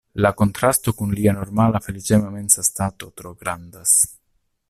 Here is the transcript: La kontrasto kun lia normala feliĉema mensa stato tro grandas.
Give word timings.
La 0.25 0.29
kontrasto 0.37 0.93
kun 1.01 1.11
lia 1.19 1.33
normala 1.39 1.81
feliĉema 1.89 2.33
mensa 2.37 2.65
stato 2.71 3.13
tro 3.21 3.37
grandas. 3.43 3.95